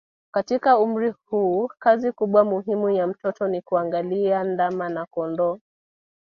[0.31, 5.59] Katika umri huu kazi kubwa muhimu ya mtoto ni kuangalia ndama na kondoo